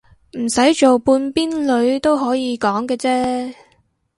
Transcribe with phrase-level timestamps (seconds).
[0.35, 3.53] 唔使做半邊女都可以講嘅啫